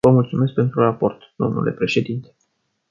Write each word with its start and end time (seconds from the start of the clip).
Vă 0.07 0.11
mulțumesc 0.11 0.53
pentru 0.53 0.79
raport, 0.79 1.19
dle 1.63 1.71
președinte. 1.71 2.35